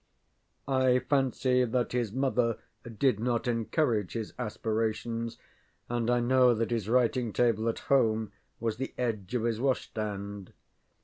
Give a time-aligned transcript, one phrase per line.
[0.67, 2.57] I fancy that his mother
[2.97, 5.37] did not encourage his aspirations,
[5.89, 10.53] and I know that his writing table at home was the edge of his washstand.